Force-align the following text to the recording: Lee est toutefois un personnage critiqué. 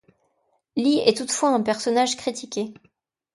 Lee 0.75 0.97
est 1.05 1.15
toutefois 1.15 1.49
un 1.49 1.61
personnage 1.61 2.17
critiqué. 2.17 2.73